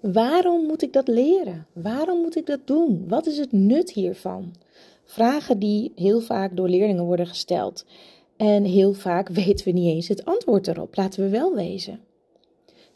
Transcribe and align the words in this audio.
Waarom 0.00 0.66
moet 0.66 0.82
ik 0.82 0.92
dat 0.92 1.08
leren? 1.08 1.66
Waarom 1.72 2.20
moet 2.20 2.36
ik 2.36 2.46
dat 2.46 2.66
doen? 2.66 3.04
Wat 3.08 3.26
is 3.26 3.38
het 3.38 3.52
nut 3.52 3.92
hiervan? 3.92 4.54
Vragen 5.04 5.58
die 5.58 5.92
heel 5.94 6.20
vaak 6.20 6.56
door 6.56 6.68
leerlingen 6.68 7.04
worden 7.04 7.26
gesteld. 7.26 7.84
En 8.36 8.64
heel 8.64 8.92
vaak 8.92 9.28
weten 9.42 9.64
we 9.64 9.70
niet 9.70 9.94
eens 9.94 10.08
het 10.08 10.24
antwoord 10.24 10.66
erop. 10.66 10.96
Laten 10.96 11.22
we 11.22 11.28
wel 11.28 11.54
wezen. 11.54 12.00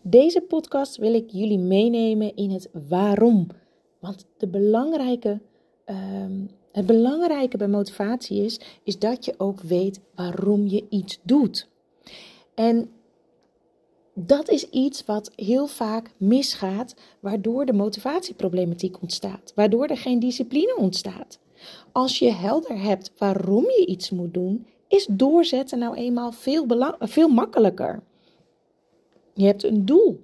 Deze 0.03 0.41
podcast 0.41 0.97
wil 0.97 1.15
ik 1.15 1.31
jullie 1.31 1.59
meenemen 1.59 2.37
in 2.37 2.51
het 2.51 2.69
waarom. 2.89 3.47
Want 3.99 4.27
de 4.37 4.49
belangrijke, 4.49 5.41
ehm, 5.85 6.41
het 6.73 6.87
belangrijke 6.87 7.57
bij 7.57 7.69
motivatie 7.69 8.45
is, 8.45 8.61
is 8.83 8.99
dat 8.99 9.25
je 9.25 9.35
ook 9.37 9.61
weet 9.61 10.01
waarom 10.15 10.67
je 10.67 10.85
iets 10.89 11.21
doet. 11.23 11.69
En 12.55 12.91
dat 14.15 14.49
is 14.49 14.69
iets 14.71 15.05
wat 15.05 15.31
heel 15.37 15.67
vaak 15.67 16.11
misgaat, 16.17 16.95
waardoor 17.21 17.67
de 17.67 17.73
motivatieproblematiek 17.73 19.03
ontstaat, 19.03 19.53
waardoor 19.55 19.87
er 19.87 19.99
geen 19.99 20.19
discipline 20.19 20.77
ontstaat. 20.77 21.39
Als 21.93 22.19
je 22.19 22.33
helder 22.33 22.83
hebt 22.83 23.13
waarom 23.19 23.65
je 23.65 23.87
iets 23.87 24.11
moet 24.11 24.35
doen, 24.35 24.67
is 24.89 25.07
doorzetten 25.11 25.79
nou 25.79 25.97
eenmaal 25.97 26.33
veel, 26.33 26.67
veel 26.99 27.29
makkelijker. 27.29 28.03
Je 29.35 29.45
hebt 29.45 29.65
een 29.65 29.85
doel. 29.85 30.21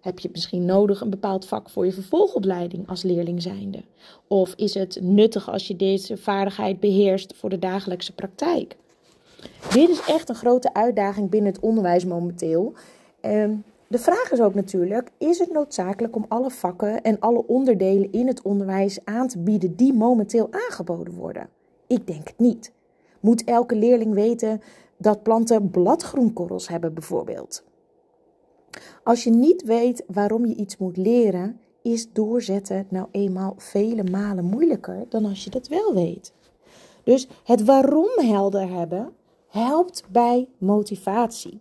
Heb 0.00 0.18
je 0.18 0.28
misschien 0.32 0.64
nodig 0.64 1.00
een 1.00 1.10
bepaald 1.10 1.46
vak 1.46 1.70
voor 1.70 1.84
je 1.84 1.92
vervolgopleiding 1.92 2.88
als 2.88 3.02
leerling 3.02 3.42
zijnde? 3.42 3.82
Of 4.26 4.54
is 4.56 4.74
het 4.74 4.98
nuttig 5.02 5.50
als 5.50 5.66
je 5.66 5.76
deze 5.76 6.16
vaardigheid 6.16 6.80
beheerst 6.80 7.34
voor 7.36 7.50
de 7.50 7.58
dagelijkse 7.58 8.12
praktijk? 8.12 8.76
Dit 9.72 9.88
is 9.88 10.00
echt 10.06 10.28
een 10.28 10.34
grote 10.34 10.74
uitdaging 10.74 11.30
binnen 11.30 11.52
het 11.52 11.62
onderwijs 11.62 12.04
momenteel. 12.04 12.74
Ehm, 13.20 13.56
de 13.86 13.98
vraag 13.98 14.32
is 14.32 14.40
ook 14.40 14.54
natuurlijk: 14.54 15.10
is 15.18 15.38
het 15.38 15.52
noodzakelijk 15.52 16.16
om 16.16 16.24
alle 16.28 16.50
vakken 16.50 17.02
en 17.02 17.18
alle 17.18 17.46
onderdelen 17.46 18.12
in 18.12 18.26
het 18.26 18.42
onderwijs 18.42 19.04
aan 19.04 19.28
te 19.28 19.38
bieden 19.38 19.76
die 19.76 19.92
momenteel 19.92 20.48
aangeboden 20.50 21.14
worden? 21.14 21.48
Ik 21.86 22.06
denk 22.06 22.28
het 22.28 22.38
niet. 22.38 22.72
Moet 23.20 23.44
elke 23.44 23.74
leerling 23.74 24.14
weten 24.14 24.60
dat 24.96 25.22
planten 25.22 25.70
bladgroenkorrels 25.70 26.68
hebben, 26.68 26.94
bijvoorbeeld? 26.94 27.64
Als 29.02 29.24
je 29.24 29.30
niet 29.30 29.62
weet 29.62 30.04
waarom 30.06 30.46
je 30.46 30.54
iets 30.54 30.76
moet 30.76 30.96
leren, 30.96 31.60
is 31.82 32.12
doorzetten 32.12 32.86
nou 32.88 33.06
eenmaal 33.10 33.54
vele 33.56 34.04
malen 34.04 34.44
moeilijker 34.44 35.04
dan 35.08 35.24
als 35.24 35.44
je 35.44 35.50
dat 35.50 35.68
wel 35.68 35.94
weet. 35.94 36.32
Dus 37.02 37.28
het 37.44 37.64
waarom 37.64 38.10
helder 38.16 38.68
hebben 38.68 39.12
helpt 39.48 40.04
bij 40.10 40.48
motivatie. 40.58 41.60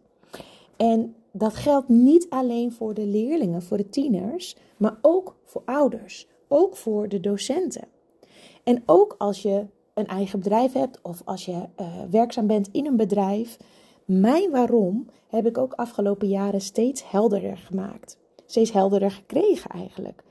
En 0.77 1.15
dat 1.31 1.55
geldt 1.55 1.89
niet 1.89 2.29
alleen 2.29 2.71
voor 2.71 2.93
de 2.93 3.05
leerlingen, 3.05 3.61
voor 3.61 3.77
de 3.77 3.89
tieners, 3.89 4.55
maar 4.77 4.97
ook 5.01 5.35
voor 5.43 5.61
ouders, 5.65 6.27
ook 6.47 6.75
voor 6.75 7.09
de 7.09 7.19
docenten. 7.19 7.87
En 8.63 8.83
ook 8.85 9.15
als 9.17 9.41
je 9.41 9.65
een 9.93 10.07
eigen 10.07 10.39
bedrijf 10.39 10.73
hebt 10.73 10.99
of 11.01 11.21
als 11.25 11.45
je 11.45 11.51
uh, 11.51 11.87
werkzaam 12.09 12.47
bent 12.47 12.69
in 12.71 12.85
een 12.85 12.97
bedrijf, 12.97 13.57
mijn 14.05 14.51
waarom 14.51 15.07
heb 15.27 15.45
ik 15.45 15.57
ook 15.57 15.73
afgelopen 15.73 16.27
jaren 16.27 16.61
steeds 16.61 17.09
helderder 17.11 17.57
gemaakt. 17.57 18.17
Steeds 18.45 18.71
helderder 18.71 19.11
gekregen 19.11 19.69
eigenlijk. 19.69 20.23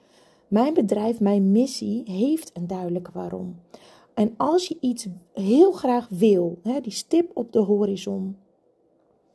Mijn 0.48 0.74
bedrijf, 0.74 1.20
mijn 1.20 1.52
missie 1.52 2.02
heeft 2.04 2.50
een 2.54 2.66
duidelijke 2.66 3.10
waarom. 3.14 3.56
En 4.14 4.34
als 4.36 4.68
je 4.68 4.76
iets 4.80 5.06
heel 5.32 5.72
graag 5.72 6.08
wil, 6.10 6.58
hè, 6.62 6.80
die 6.80 6.92
stip 6.92 7.30
op 7.34 7.52
de 7.52 7.58
horizon, 7.58 8.36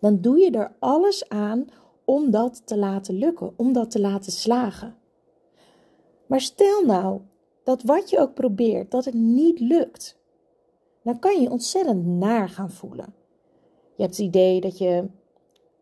dan 0.03 0.21
doe 0.21 0.37
je 0.37 0.51
er 0.51 0.75
alles 0.79 1.29
aan 1.29 1.65
om 2.05 2.31
dat 2.31 2.61
te 2.65 2.77
laten 2.77 3.15
lukken, 3.15 3.53
om 3.55 3.73
dat 3.73 3.91
te 3.91 3.99
laten 3.99 4.31
slagen. 4.31 4.95
Maar 6.25 6.41
stel 6.41 6.85
nou 6.85 7.21
dat 7.63 7.83
wat 7.83 8.09
je 8.09 8.19
ook 8.19 8.33
probeert, 8.33 8.91
dat 8.91 9.05
het 9.05 9.13
niet 9.13 9.59
lukt. 9.59 10.17
Dan 11.03 11.19
kan 11.19 11.41
je 11.41 11.49
ontzettend 11.49 12.05
naar 12.05 12.49
gaan 12.49 12.71
voelen. 12.71 13.13
Je 13.95 14.01
hebt 14.01 14.17
het 14.17 14.25
idee 14.25 14.61
dat 14.61 14.77
je, 14.77 15.07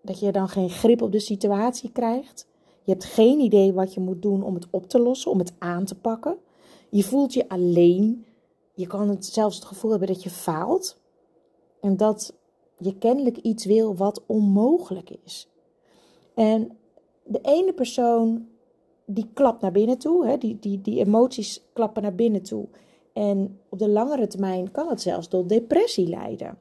dat 0.01 0.19
je 0.19 0.31
dan 0.31 0.49
geen 0.49 0.69
grip 0.69 1.01
op 1.01 1.11
de 1.11 1.19
situatie 1.19 1.91
krijgt. 1.91 2.47
Je 2.83 2.91
hebt 2.91 3.05
geen 3.05 3.39
idee 3.39 3.73
wat 3.73 3.93
je 3.93 3.99
moet 3.99 4.21
doen 4.21 4.43
om 4.43 4.53
het 4.53 4.67
op 4.69 4.87
te 4.87 4.99
lossen, 4.99 5.31
om 5.31 5.39
het 5.39 5.53
aan 5.57 5.85
te 5.85 5.99
pakken. 5.99 6.37
Je 6.89 7.03
voelt 7.03 7.33
je 7.33 7.49
alleen. 7.49 8.25
Je 8.73 8.87
kan 8.87 9.09
het 9.09 9.25
zelfs 9.25 9.55
het 9.55 9.65
gevoel 9.65 9.91
hebben 9.91 10.07
dat 10.07 10.23
je 10.23 10.29
faalt. 10.29 11.01
En 11.79 11.97
dat 11.97 12.39
je 12.81 12.97
kennelijk 12.97 13.37
iets 13.37 13.65
wil 13.65 13.95
wat 13.95 14.23
onmogelijk 14.25 15.09
is. 15.23 15.49
En 16.33 16.77
de 17.23 17.39
ene 17.41 17.73
persoon 17.73 18.47
die 19.05 19.29
klapt 19.33 19.61
naar 19.61 19.71
binnen 19.71 19.97
toe, 19.97 20.25
hè, 20.25 20.37
die, 20.37 20.59
die, 20.59 20.81
die 20.81 20.99
emoties 20.99 21.63
klappen 21.73 22.01
naar 22.01 22.15
binnen 22.15 22.41
toe. 22.41 22.67
En 23.13 23.59
op 23.69 23.79
de 23.79 23.89
langere 23.89 24.27
termijn 24.27 24.71
kan 24.71 24.89
het 24.89 25.01
zelfs 25.01 25.27
tot 25.27 25.49
depressie 25.49 26.07
leiden. 26.07 26.57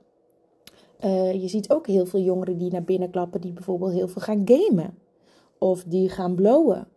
Uh, 1.04 1.32
je 1.42 1.48
ziet 1.48 1.70
ook 1.70 1.86
heel 1.86 2.06
veel 2.06 2.20
jongeren 2.20 2.58
die 2.58 2.70
naar 2.70 2.84
binnen 2.84 3.10
klappen, 3.10 3.40
die 3.40 3.52
bijvoorbeeld 3.52 3.92
heel 3.92 4.08
veel 4.08 4.22
gaan 4.22 4.42
gamen. 4.44 4.98
Of 5.58 5.84
die 5.84 6.08
gaan 6.08 6.34
blowen. 6.34 6.88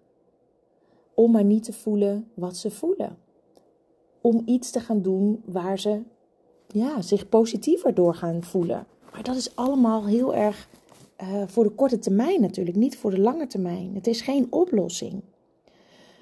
Om 1.14 1.32
maar 1.32 1.44
niet 1.44 1.64
te 1.64 1.74
voelen 1.74 2.28
wat 2.34 2.58
ze 2.58 2.72
voelen. 2.72 3.18
Om 4.22 4.42
iets 4.46 4.72
te 4.72 4.80
gaan 4.80 5.02
doen 5.02 5.42
waar 5.46 5.80
ze 5.80 6.02
ja, 6.68 7.02
zich 7.02 7.30
positiever 7.30 7.94
door 7.94 8.16
gaan 8.16 8.44
voelen. 8.44 8.88
Maar 9.14 9.24
dat 9.24 9.36
is 9.36 9.56
allemaal 9.56 10.06
heel 10.06 10.36
erg 10.36 10.68
uh, 11.22 11.44
voor 11.48 11.64
de 11.64 11.70
korte 11.70 12.00
termijn 12.00 12.42
natuurlijk, 12.42 12.78
niet 12.78 12.98
voor 12.98 13.12
de 13.12 13.20
lange 13.20 13.48
termijn. 13.48 13.92
Het 13.94 14.08
is 14.08 14.22
geen 14.22 14.48
oplossing. 14.50 15.22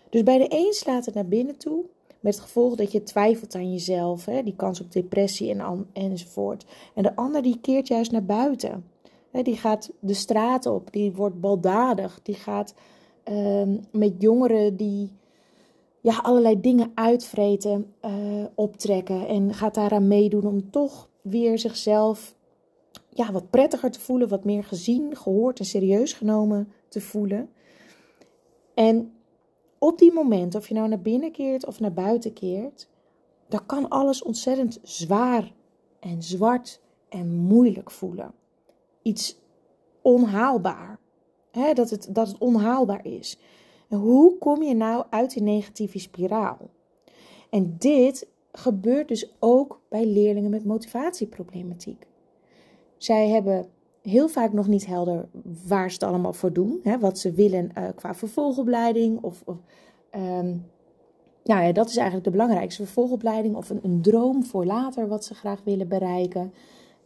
Dus 0.10 0.24
bij 0.24 0.38
de 0.38 0.46
een 0.50 0.74
slaat 0.74 1.06
het 1.06 1.16
naar 1.16 1.28
binnen 1.28 1.58
toe, 1.58 1.84
met 2.20 2.34
het 2.34 2.44
gevolg 2.44 2.76
dat 2.76 2.92
je 2.92 3.04
twijfelt 3.04 3.56
aan 3.56 3.72
jezelf, 3.72 4.26
hè, 4.26 4.44
die 4.44 4.56
kans 4.56 4.82
op 4.82 4.92
depressie 4.92 5.52
en, 5.52 5.88
enzovoort. 5.94 6.66
En 6.94 7.04
de 7.04 7.16
ander 7.16 7.42
die 7.42 7.60
keert 7.62 7.88
juist 7.88 8.12
naar 8.12 8.26
buiten. 8.26 8.86
Hè, 9.32 9.42
die 9.42 9.58
gaat 9.58 9.92
de 10.00 10.14
straat 10.14 10.66
op, 10.66 10.92
die 10.92 11.12
wordt 11.12 11.40
baldadig, 11.40 12.20
die 12.24 12.36
gaat 12.36 12.74
uh, 13.30 13.62
met 13.92 14.14
jongeren 14.18 14.78
die 14.78 15.12
ja, 16.02 16.20
allerlei 16.22 16.62
dingen 16.62 16.92
uitvreten, 16.94 17.94
uh, 18.06 18.12
optrekken 18.56 19.28
en 19.28 19.54
gaat 19.54 19.76
daaraan 19.76 20.08
meedoen 20.08 20.46
om 20.46 20.72
toch 20.72 21.10
weer 21.22 21.60
zichzelf 21.60 22.36
ja, 23.14 23.32
wat 23.32 23.50
prettiger 23.50 23.92
te 23.92 24.00
voelen, 24.00 24.28
wat 24.28 24.44
meer 24.44 24.64
gezien, 24.64 25.16
gehoord 25.16 25.60
en 25.60 25.66
serieus 25.66 26.14
genomen 26.14 26.72
te 26.88 27.02
voelen. 27.02 27.50
En 28.74 29.14
op 29.78 29.98
die 29.98 30.14
moment, 30.14 30.56
of 30.56 30.68
je 30.68 30.74
nou 30.74 30.88
naar 30.88 31.02
binnen 31.02 31.32
keert 31.32 31.66
of 31.66 31.80
naar 31.80 31.94
buiten 31.94 32.34
keert, 32.34 32.90
dan 33.48 33.66
kan 33.66 33.90
alles 33.90 34.24
ontzettend 34.24 34.80
zwaar 34.84 35.52
en 36.00 36.24
zwart 36.24 36.82
en 37.10 37.36
moeilijk 37.36 37.92
voelen. 37.92 38.34
Iets 39.02 39.38
onhaalbaar. 40.02 41.00
He, 41.52 41.74
dat, 41.74 41.90
het, 41.90 42.08
dat 42.10 42.28
het 42.28 42.38
onhaalbaar 42.38 43.06
is. 43.06 43.38
En 43.90 43.98
hoe 43.98 44.38
kom 44.38 44.64
je 44.64 44.74
nou 44.74 45.06
uit 45.10 45.34
die 45.34 45.44
negatieve 45.44 46.00
spiraal? 46.00 46.70
En 47.50 47.76
dit 47.78 48.28
gebeurt 48.52 49.08
dus 49.08 49.36
ook 49.40 49.82
bij 49.90 50.06
leerlingen 50.06 50.50
met 50.50 50.66
motivatieproblematiek. 50.66 52.08
Zij 53.02 53.30
hebben 53.30 53.66
heel 54.02 54.28
vaak 54.28 54.54
nog 54.54 54.68
niet 54.68 54.86
helder 54.86 55.28
waar 55.68 55.88
ze 55.90 55.94
het 55.94 56.04
allemaal 56.04 56.34
voor 56.34 56.54
doen. 56.54 56.80
Hè, 56.84 57.00
wat 57.00 57.20
ze 57.20 57.32
willen 57.32 57.72
uh, 57.78 57.84
qua 57.96 58.16
vervolgopleiding. 58.16 59.24
Of, 59.24 59.42
of 59.46 59.58
nou 61.44 61.64
ja, 61.64 61.72
dat 61.72 61.90
is 61.90 61.96
eigenlijk 61.96 62.26
de 62.26 62.32
belangrijkste 62.32 62.84
vervolgopleiding. 62.84 63.56
Of 63.56 63.70
een, 63.70 63.80
een 63.84 64.02
droom 64.02 64.46
voor 64.46 64.66
later 64.66 65.08
wat 65.08 65.26
ze 65.26 65.36
graag 65.36 65.62
willen 65.64 65.88
bereiken. 65.88 66.54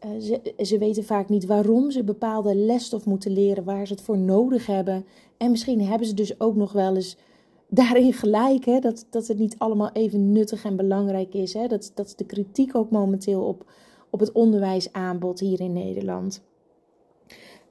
Uh, 0.05 0.21
ze, 0.21 0.53
ze 0.57 0.77
weten 0.77 1.03
vaak 1.03 1.29
niet 1.29 1.45
waarom 1.45 1.91
ze 1.91 2.03
bepaalde 2.03 2.55
lesstof 2.55 3.05
moeten 3.05 3.31
leren, 3.31 3.63
waar 3.63 3.87
ze 3.87 3.93
het 3.93 4.01
voor 4.01 4.17
nodig 4.17 4.65
hebben. 4.65 5.05
En 5.37 5.51
misschien 5.51 5.81
hebben 5.81 6.07
ze 6.07 6.13
dus 6.13 6.39
ook 6.39 6.55
nog 6.55 6.71
wel 6.71 6.95
eens 6.95 7.17
daarin 7.67 8.13
gelijk, 8.13 8.65
hè, 8.65 8.79
dat, 8.79 9.05
dat 9.09 9.27
het 9.27 9.37
niet 9.37 9.55
allemaal 9.57 9.89
even 9.93 10.31
nuttig 10.31 10.65
en 10.65 10.75
belangrijk 10.75 11.33
is. 11.33 11.53
Hè. 11.53 11.67
Dat, 11.67 11.91
dat 11.93 12.05
is 12.05 12.15
de 12.15 12.25
kritiek 12.25 12.75
ook 12.75 12.89
momenteel 12.89 13.41
op, 13.41 13.65
op 14.15 14.21
het 14.21 14.31
onderwijsaanbod 14.31 15.39
hier 15.39 15.59
in 15.59 15.73
Nederland. 15.73 16.41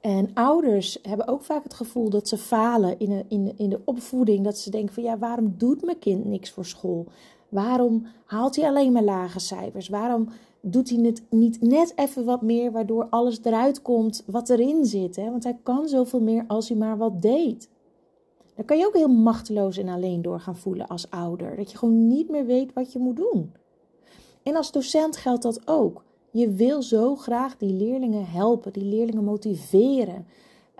En 0.01 0.33
ouders 0.33 0.99
hebben 1.01 1.27
ook 1.27 1.43
vaak 1.43 1.63
het 1.63 1.73
gevoel 1.73 2.09
dat 2.09 2.27
ze 2.27 2.37
falen 2.37 2.99
in 2.99 3.09
de, 3.09 3.25
in, 3.27 3.53
in 3.57 3.69
de 3.69 3.81
opvoeding. 3.85 4.43
Dat 4.43 4.57
ze 4.57 4.69
denken 4.69 4.93
van 4.93 5.03
ja, 5.03 5.17
waarom 5.17 5.53
doet 5.57 5.83
mijn 5.83 5.99
kind 5.99 6.25
niks 6.25 6.51
voor 6.51 6.65
school? 6.65 7.05
Waarom 7.49 8.05
haalt 8.25 8.55
hij 8.55 8.67
alleen 8.67 8.91
maar 8.91 9.03
lage 9.03 9.39
cijfers? 9.39 9.87
Waarom 9.87 10.29
doet 10.61 10.89
hij 10.89 10.99
het 10.99 11.23
niet 11.29 11.61
net 11.61 11.93
even 11.95 12.25
wat 12.25 12.41
meer, 12.41 12.71
waardoor 12.71 13.07
alles 13.09 13.39
eruit 13.43 13.81
komt 13.81 14.23
wat 14.25 14.49
erin 14.49 14.85
zit? 14.85 15.15
Hè? 15.15 15.31
Want 15.31 15.43
hij 15.43 15.57
kan 15.63 15.87
zoveel 15.87 16.21
meer 16.21 16.43
als 16.47 16.69
hij 16.69 16.77
maar 16.77 16.97
wat 16.97 17.21
deed. 17.21 17.69
Dan 18.55 18.65
kan 18.65 18.77
je 18.77 18.85
ook 18.85 18.95
heel 18.95 19.13
machteloos 19.13 19.77
en 19.77 19.89
alleen 19.89 20.21
door 20.21 20.39
gaan 20.39 20.57
voelen 20.57 20.87
als 20.87 21.09
ouder. 21.09 21.55
Dat 21.55 21.71
je 21.71 21.77
gewoon 21.77 22.07
niet 22.07 22.29
meer 22.29 22.45
weet 22.45 22.73
wat 22.73 22.93
je 22.93 22.99
moet 22.99 23.15
doen. 23.15 23.53
En 24.43 24.55
als 24.55 24.71
docent 24.71 25.17
geldt 25.17 25.43
dat 25.43 25.67
ook. 25.67 26.03
Je 26.35 26.49
wil 26.49 26.81
zo 26.81 27.15
graag 27.15 27.57
die 27.57 27.73
leerlingen 27.73 28.25
helpen, 28.25 28.73
die 28.73 28.83
leerlingen 28.83 29.23
motiveren. 29.23 30.27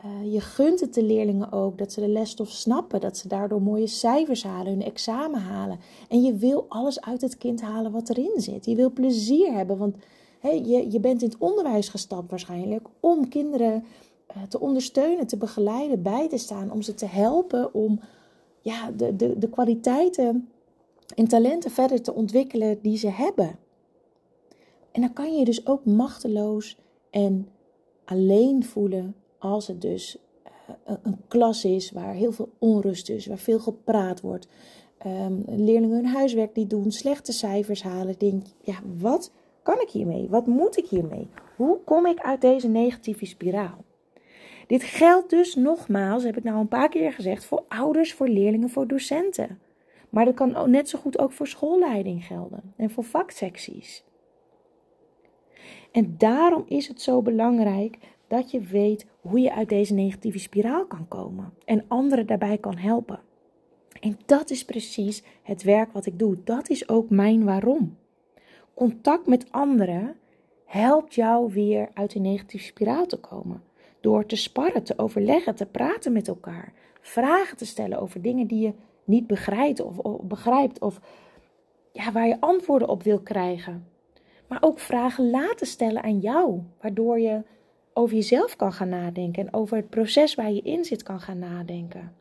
Uh, 0.05 0.33
je 0.33 0.41
gunt 0.41 0.79
het 0.79 0.93
de 0.93 1.03
leerlingen 1.03 1.51
ook 1.51 1.77
dat 1.77 1.91
ze 1.91 1.99
de 1.99 2.07
lesstof 2.07 2.49
snappen, 2.49 3.01
dat 3.01 3.17
ze 3.17 3.27
daardoor 3.27 3.61
mooie 3.61 3.87
cijfers 3.87 4.43
halen, 4.43 4.71
hun 4.71 4.83
examen 4.83 5.39
halen. 5.39 5.79
En 6.09 6.23
je 6.23 6.33
wil 6.35 6.65
alles 6.67 7.01
uit 7.01 7.21
het 7.21 7.37
kind 7.37 7.61
halen 7.61 7.91
wat 7.91 8.09
erin 8.09 8.33
zit. 8.35 8.65
Je 8.65 8.75
wil 8.75 8.91
plezier 8.91 9.53
hebben, 9.53 9.77
want 9.77 9.95
je, 10.41 10.91
je 10.91 10.99
bent 10.99 11.21
in 11.21 11.29
het 11.29 11.37
onderwijs 11.37 11.89
gestapt 11.89 12.29
waarschijnlijk 12.29 12.87
om 12.99 13.29
kinderen 13.29 13.83
uh, 14.35 14.43
te 14.43 14.59
ondersteunen, 14.59 15.27
te 15.27 15.37
begeleiden, 15.37 16.01
bij 16.01 16.29
te 16.29 16.37
staan, 16.37 16.71
om 16.71 16.81
ze 16.81 16.93
te 16.93 17.07
helpen 17.07 17.73
om 17.73 17.99
ja, 18.61 18.91
de, 18.91 19.15
de, 19.15 19.37
de 19.37 19.49
kwaliteiten 19.49 20.49
en 21.15 21.27
talenten 21.27 21.71
verder 21.71 22.01
te 22.01 22.13
ontwikkelen 22.13 22.79
die 22.81 22.97
ze 22.97 23.09
hebben. 23.09 23.64
En 24.95 25.01
dan 25.01 25.13
kan 25.13 25.35
je 25.35 25.45
dus 25.45 25.67
ook 25.67 25.85
machteloos 25.85 26.77
en 27.09 27.47
alleen 28.05 28.63
voelen 28.63 29.15
als 29.37 29.67
het 29.67 29.81
dus 29.81 30.17
uh, 30.87 30.95
een 31.03 31.17
klas 31.27 31.65
is 31.65 31.91
waar 31.91 32.13
heel 32.13 32.31
veel 32.31 32.49
onrust 32.59 33.09
is, 33.09 33.25
waar 33.25 33.37
veel 33.37 33.59
gepraat 33.59 34.21
wordt. 34.21 34.47
Um, 35.05 35.43
leerlingen 35.47 35.95
hun 35.95 36.05
huiswerk 36.05 36.55
niet 36.55 36.69
doen, 36.69 36.91
slechte 36.91 37.31
cijfers 37.31 37.83
halen. 37.83 38.15
Denk, 38.17 38.45
ja, 38.61 38.75
wat 38.97 39.31
kan 39.63 39.81
ik 39.81 39.89
hiermee? 39.89 40.29
Wat 40.29 40.47
moet 40.47 40.77
ik 40.77 40.87
hiermee? 40.87 41.27
Hoe 41.55 41.79
kom 41.85 42.05
ik 42.05 42.19
uit 42.19 42.41
deze 42.41 42.67
negatieve 42.67 43.25
spiraal? 43.25 43.83
Dit 44.67 44.83
geldt 44.83 45.29
dus 45.29 45.55
nogmaals, 45.55 46.23
heb 46.23 46.37
ik 46.37 46.43
nou 46.43 46.59
een 46.59 46.67
paar 46.67 46.89
keer 46.89 47.13
gezegd, 47.13 47.45
voor 47.45 47.63
ouders, 47.67 48.13
voor 48.13 48.27
leerlingen, 48.27 48.69
voor 48.69 48.87
docenten. 48.87 49.59
Maar 50.09 50.25
dat 50.25 50.33
kan 50.33 50.71
net 50.71 50.89
zo 50.89 50.99
goed 50.99 51.19
ook 51.19 51.31
voor 51.31 51.47
schoolleiding 51.47 52.25
gelden 52.25 52.73
en 52.75 52.89
voor 52.89 53.03
vaksecties. 53.03 54.03
En 55.95 56.15
daarom 56.17 56.63
is 56.67 56.87
het 56.87 57.01
zo 57.01 57.21
belangrijk 57.21 57.97
dat 58.27 58.51
je 58.51 58.59
weet 58.59 59.05
hoe 59.21 59.39
je 59.39 59.53
uit 59.53 59.69
deze 59.69 59.93
negatieve 59.93 60.39
spiraal 60.39 60.85
kan 60.85 61.07
komen 61.07 61.53
en 61.65 61.85
anderen 61.87 62.27
daarbij 62.27 62.57
kan 62.57 62.77
helpen. 62.77 63.19
En 63.99 64.17
dat 64.25 64.49
is 64.49 64.65
precies 64.65 65.23
het 65.43 65.63
werk 65.63 65.91
wat 65.91 66.05
ik 66.05 66.19
doe. 66.19 66.37
Dat 66.43 66.69
is 66.69 66.89
ook 66.89 67.09
mijn 67.09 67.43
waarom. 67.43 67.97
Contact 68.73 69.27
met 69.27 69.51
anderen 69.51 70.15
helpt 70.65 71.15
jou 71.15 71.53
weer 71.53 71.89
uit 71.93 72.11
die 72.11 72.21
negatieve 72.21 72.65
spiraal 72.65 73.05
te 73.05 73.17
komen. 73.17 73.63
Door 73.99 74.25
te 74.25 74.35
sparren, 74.35 74.83
te 74.83 74.97
overleggen, 74.97 75.55
te 75.55 75.65
praten 75.65 76.13
met 76.13 76.27
elkaar. 76.27 76.73
Vragen 77.01 77.57
te 77.57 77.65
stellen 77.65 77.99
over 77.99 78.21
dingen 78.21 78.47
die 78.47 78.61
je 78.61 78.73
niet 79.03 79.27
begrijpt 79.27 79.79
of, 79.79 79.97
of 79.97 80.21
begrijpt 80.21 80.79
of 80.79 80.99
ja, 81.91 82.11
waar 82.11 82.27
je 82.27 82.41
antwoorden 82.41 82.89
op 82.89 83.03
wil 83.03 83.19
krijgen. 83.19 83.93
Maar 84.47 84.61
ook 84.61 84.79
vragen 84.79 85.29
laten 85.29 85.67
stellen 85.67 86.03
aan 86.03 86.19
jou, 86.19 86.61
waardoor 86.81 87.19
je 87.19 87.41
over 87.93 88.15
jezelf 88.15 88.55
kan 88.55 88.73
gaan 88.73 88.89
nadenken 88.89 89.45
en 89.45 89.53
over 89.53 89.77
het 89.77 89.89
proces 89.89 90.35
waar 90.35 90.51
je 90.51 90.61
in 90.61 90.85
zit 90.85 91.03
kan 91.03 91.19
gaan 91.19 91.39
nadenken. 91.39 92.13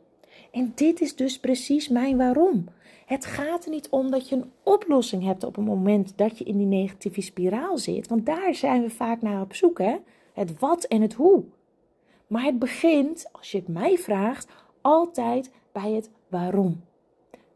En 0.51 0.73
dit 0.75 1.01
is 1.01 1.17
dus 1.17 1.41
precies 1.41 1.89
mijn 1.89 2.17
waarom. 2.17 2.65
Het 3.07 3.27
gaat 3.27 3.65
er 3.65 3.71
niet 3.71 3.89
om 3.89 4.11
dat 4.11 4.29
je 4.29 4.37
een 4.37 4.51
oplossing 4.63 5.25
hebt 5.25 5.45
op 5.45 5.57
het 5.57 5.65
moment 5.65 6.13
dat 6.17 6.39
je 6.39 6.45
in 6.45 6.57
die 6.57 6.67
negatieve 6.67 7.21
spiraal 7.21 7.79
zit, 7.79 8.09
want 8.09 8.27
daar 8.27 8.55
zijn 8.55 8.83
we 8.83 8.91
vaak 8.91 9.23
naar 9.23 9.41
op 9.41 9.55
zoek, 9.55 9.79
hè? 9.79 9.97
Het 10.33 10.59
wat 10.59 10.85
en 10.85 11.03
het 11.03 11.13
hoe. 11.13 11.45
Maar 12.27 12.45
het 12.45 12.59
begint, 12.59 13.29
als 13.33 13.51
je 13.51 13.59
het 13.59 13.69
mij 13.69 13.97
vraagt, 13.97 14.53
altijd 14.81 15.51
bij 15.73 15.93
het 15.93 16.11
waarom. 16.29 16.81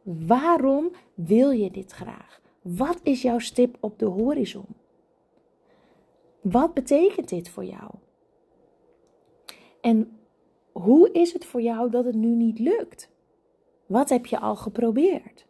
Waarom 0.02 0.90
wil 1.14 1.50
je 1.50 1.70
dit 1.70 1.92
graag? 1.92 2.40
Wat 2.76 3.00
is 3.02 3.22
jouw 3.22 3.38
stip 3.38 3.76
op 3.80 3.98
de 3.98 4.04
horizon? 4.04 4.66
Wat 6.40 6.74
betekent 6.74 7.28
dit 7.28 7.48
voor 7.48 7.64
jou? 7.64 7.90
En 9.80 10.18
hoe 10.72 11.12
is 11.12 11.32
het 11.32 11.44
voor 11.44 11.62
jou 11.62 11.90
dat 11.90 12.04
het 12.04 12.14
nu 12.14 12.28
niet 12.28 12.58
lukt? 12.58 13.10
Wat 13.86 14.08
heb 14.08 14.26
je 14.26 14.38
al 14.38 14.56
geprobeerd? 14.56 15.46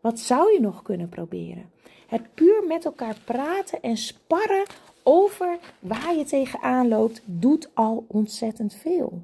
Wat 0.00 0.18
zou 0.18 0.52
je 0.52 0.60
nog 0.60 0.82
kunnen 0.82 1.08
proberen? 1.08 1.70
Het 2.06 2.34
puur 2.34 2.64
met 2.66 2.84
elkaar 2.84 3.16
praten 3.24 3.82
en 3.82 3.96
sparren 3.96 4.66
over 5.02 5.58
waar 5.78 6.16
je 6.16 6.24
tegenaan 6.24 6.88
loopt, 6.88 7.22
doet 7.24 7.70
al 7.74 8.04
ontzettend 8.08 8.74
veel. 8.74 9.22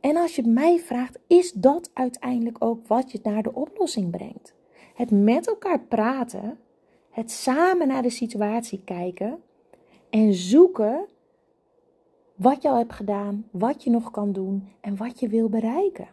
En 0.00 0.16
als 0.16 0.36
je 0.36 0.42
mij 0.42 0.78
vraagt, 0.78 1.18
is 1.26 1.52
dat 1.52 1.90
uiteindelijk 1.92 2.64
ook 2.64 2.86
wat 2.86 3.12
je 3.12 3.20
naar 3.22 3.42
de 3.42 3.54
oplossing 3.54 4.10
brengt? 4.10 4.54
Het 4.94 5.10
met 5.10 5.46
elkaar 5.46 5.80
praten, 5.80 6.58
het 7.10 7.30
samen 7.30 7.88
naar 7.88 8.02
de 8.02 8.10
situatie 8.10 8.80
kijken 8.84 9.42
en 10.10 10.34
zoeken 10.34 11.06
wat 12.34 12.62
je 12.62 12.68
al 12.68 12.76
hebt 12.76 12.92
gedaan, 12.92 13.48
wat 13.50 13.84
je 13.84 13.90
nog 13.90 14.10
kan 14.10 14.32
doen 14.32 14.68
en 14.80 14.96
wat 14.96 15.20
je 15.20 15.28
wil 15.28 15.48
bereiken. 15.48 16.08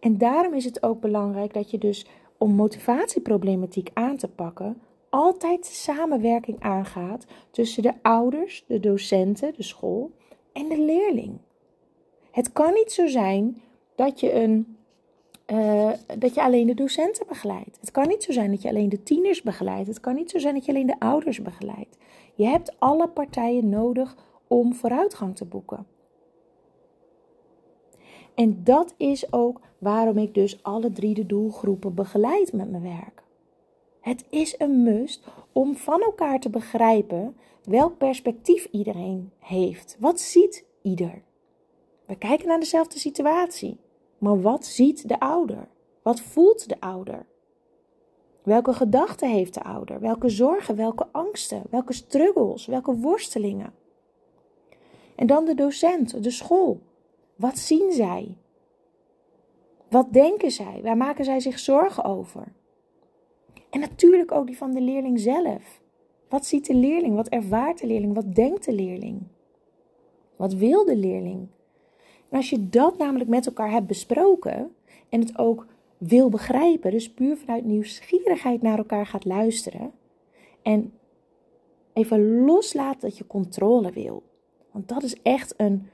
En 0.00 0.18
daarom 0.18 0.54
is 0.54 0.64
het 0.64 0.82
ook 0.82 1.00
belangrijk 1.00 1.54
dat 1.54 1.70
je 1.70 1.78
dus 1.78 2.06
om 2.38 2.54
motivatieproblematiek 2.54 3.90
aan 3.92 4.16
te 4.16 4.28
pakken, 4.28 4.82
altijd 5.08 5.66
samenwerking 5.66 6.60
aangaat 6.60 7.26
tussen 7.50 7.82
de 7.82 7.92
ouders, 8.02 8.64
de 8.66 8.80
docenten, 8.80 9.54
de 9.56 9.62
school 9.62 10.10
en 10.52 10.68
de 10.68 10.80
leerling. 10.80 11.38
Het 12.30 12.52
kan 12.52 12.72
niet 12.72 12.92
zo 12.92 13.06
zijn 13.06 13.62
dat 13.94 14.20
je, 14.20 14.32
een, 14.32 14.73
uh, 15.46 15.90
dat 16.18 16.34
je 16.34 16.42
alleen 16.42 16.66
de 16.66 16.74
docenten 16.74 17.26
begeleidt. 17.26 17.78
Het 17.80 17.90
kan 17.90 18.08
niet 18.08 18.22
zo 18.22 18.32
zijn 18.32 18.50
dat 18.50 18.62
je 18.62 18.68
alleen 18.68 18.88
de 18.88 19.02
tieners 19.02 19.42
begeleidt. 19.42 19.88
Het 19.88 20.00
kan 20.00 20.14
niet 20.14 20.30
zo 20.30 20.38
zijn 20.38 20.54
dat 20.54 20.64
je 20.64 20.72
alleen 20.72 20.86
de 20.86 20.98
ouders 20.98 21.42
begeleidt. 21.42 21.96
Je 22.34 22.44
hebt 22.46 22.74
alle 22.78 23.08
partijen 23.08 23.68
nodig 23.68 24.16
om 24.48 24.74
vooruitgang 24.74 25.36
te 25.36 25.44
boeken. 25.44 25.86
En 28.34 28.64
dat 28.64 28.94
is 28.96 29.32
ook 29.32 29.60
waarom 29.78 30.18
ik 30.18 30.34
dus 30.34 30.62
alle 30.62 30.92
drie 30.92 31.14
de 31.14 31.26
doelgroepen 31.26 31.94
begeleid 31.94 32.52
met 32.52 32.70
mijn 32.70 32.82
werk. 32.82 33.22
Het 34.00 34.24
is 34.30 34.54
een 34.58 34.82
must 34.82 35.24
om 35.52 35.76
van 35.76 36.02
elkaar 36.02 36.40
te 36.40 36.50
begrijpen 36.50 37.36
welk 37.64 37.98
perspectief 37.98 38.68
iedereen 38.70 39.32
heeft. 39.38 39.96
Wat 39.98 40.20
ziet 40.20 40.64
ieder? 40.82 41.22
We 42.06 42.16
kijken 42.16 42.48
naar 42.48 42.58
dezelfde 42.58 42.98
situatie, 42.98 43.78
maar 44.24 44.40
wat 44.40 44.66
ziet 44.66 45.08
de 45.08 45.20
ouder? 45.20 45.68
Wat 46.02 46.20
voelt 46.20 46.68
de 46.68 46.80
ouder? 46.80 47.26
Welke 48.42 48.72
gedachten 48.72 49.30
heeft 49.30 49.54
de 49.54 49.62
ouder? 49.62 50.00
Welke 50.00 50.28
zorgen, 50.28 50.76
welke 50.76 51.06
angsten, 51.12 51.62
welke 51.70 51.92
struggles, 51.92 52.66
welke 52.66 52.94
worstelingen? 52.94 53.72
En 55.14 55.26
dan 55.26 55.44
de 55.44 55.54
docent, 55.54 56.22
de 56.22 56.30
school. 56.30 56.80
Wat 57.36 57.58
zien 57.58 57.92
zij? 57.92 58.36
Wat 59.88 60.12
denken 60.12 60.50
zij? 60.50 60.80
Waar 60.82 60.96
maken 60.96 61.24
zij 61.24 61.40
zich 61.40 61.58
zorgen 61.58 62.04
over? 62.04 62.52
En 63.70 63.80
natuurlijk 63.80 64.32
ook 64.32 64.46
die 64.46 64.56
van 64.56 64.72
de 64.72 64.80
leerling 64.80 65.20
zelf. 65.20 65.80
Wat 66.28 66.46
ziet 66.46 66.66
de 66.66 66.74
leerling? 66.74 67.14
Wat 67.14 67.28
ervaart 67.28 67.80
de 67.80 67.86
leerling? 67.86 68.14
Wat 68.14 68.34
denkt 68.34 68.64
de 68.64 68.72
leerling? 68.72 69.22
Wat 70.36 70.54
wil 70.54 70.84
de 70.84 70.96
leerling? 70.96 71.48
En 72.34 72.40
als 72.40 72.50
je 72.50 72.68
dat 72.68 72.98
namelijk 72.98 73.30
met 73.30 73.46
elkaar 73.46 73.70
hebt 73.70 73.86
besproken 73.86 74.74
en 75.08 75.20
het 75.20 75.38
ook 75.38 75.66
wil 75.98 76.28
begrijpen, 76.28 76.90
dus 76.90 77.10
puur 77.10 77.36
vanuit 77.36 77.64
nieuwsgierigheid 77.64 78.62
naar 78.62 78.78
elkaar 78.78 79.06
gaat 79.06 79.24
luisteren 79.24 79.92
en 80.62 80.92
even 81.92 82.44
loslaat 82.44 83.00
dat 83.00 83.18
je 83.18 83.26
controle 83.26 83.90
wil. 83.90 84.22
Want 84.70 84.88
dat 84.88 85.02
is 85.02 85.22
echt 85.22 85.54
een, 85.56 85.88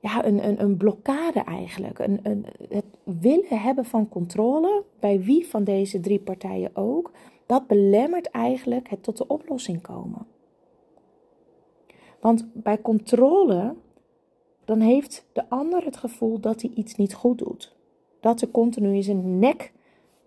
ja, 0.00 0.24
een, 0.24 0.48
een, 0.48 0.62
een 0.62 0.76
blokkade 0.76 1.40
eigenlijk. 1.40 1.98
Een, 1.98 2.20
een, 2.22 2.46
het 2.68 2.86
willen 3.02 3.58
hebben 3.60 3.84
van 3.84 4.08
controle, 4.08 4.84
bij 5.00 5.20
wie 5.20 5.46
van 5.46 5.64
deze 5.64 6.00
drie 6.00 6.20
partijen 6.20 6.76
ook, 6.76 7.10
dat 7.46 7.66
belemmert 7.66 8.30
eigenlijk 8.30 8.88
het 8.88 9.02
tot 9.02 9.16
de 9.16 9.26
oplossing 9.26 9.82
komen. 9.82 10.26
Want 12.20 12.46
bij 12.52 12.80
controle, 12.80 13.74
dan 14.64 14.80
heeft 14.80 15.26
de 15.32 15.48
ander 15.48 15.84
het 15.84 15.96
gevoel 15.96 16.40
dat 16.40 16.62
hij 16.62 16.70
iets 16.74 16.94
niet 16.94 17.14
goed 17.14 17.38
doet. 17.38 17.76
Dat 18.20 18.40
er 18.40 18.50
continu 18.50 18.94
in 18.94 19.02
zijn 19.02 19.38
nek, 19.38 19.72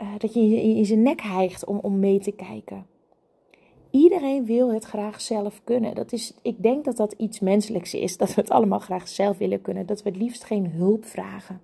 uh, 0.01 0.07
dat 0.17 0.33
je 0.33 0.39
in 0.61 0.85
zijn 0.85 1.01
nek 1.01 1.21
hijgt 1.21 1.65
om, 1.65 1.77
om 1.77 1.99
mee 1.99 2.19
te 2.19 2.31
kijken. 2.31 2.85
Iedereen 3.89 4.45
wil 4.45 4.73
het 4.73 4.83
graag 4.83 5.21
zelf 5.21 5.61
kunnen. 5.63 5.95
Dat 5.95 6.11
is, 6.11 6.33
ik 6.41 6.63
denk 6.63 6.85
dat 6.85 6.97
dat 6.97 7.11
iets 7.11 7.39
menselijks 7.39 7.93
is. 7.93 8.17
Dat 8.17 8.33
we 8.33 8.41
het 8.41 8.49
allemaal 8.49 8.79
graag 8.79 9.07
zelf 9.07 9.37
willen 9.37 9.61
kunnen. 9.61 9.85
Dat 9.85 10.03
we 10.03 10.09
het 10.09 10.17
liefst 10.17 10.43
geen 10.43 10.71
hulp 10.71 11.05
vragen. 11.05 11.61